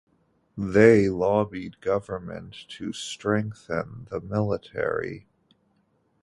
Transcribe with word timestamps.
They 0.57 1.09
lobbied 1.09 1.79
government 1.79 2.55
to 2.69 2.91
strengthen 2.91 4.07
the 4.09 4.19
military. 4.19 5.27